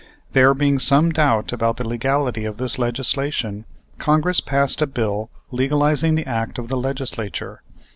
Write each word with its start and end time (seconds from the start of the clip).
There 0.31 0.55
being 0.55 0.79
some 0.79 1.11
doubt 1.11 1.53
about 1.53 1.77
the 1.77 1.87
legality 1.87 2.43
of 2.43 2.57
this 2.57 2.79
legislation, 2.79 3.65
Congress 3.99 4.39
passed 4.39 4.81
a 4.81 4.87
bill 4.87 5.29
legalizing 5.51 6.15
the 6.15 6.25
act 6.27 6.57
of 6.57 6.69
the 6.69 6.77
Legislature. 6.77 7.61